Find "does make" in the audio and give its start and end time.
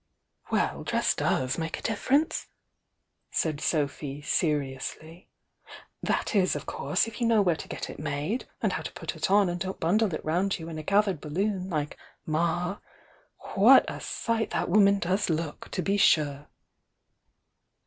1.13-1.77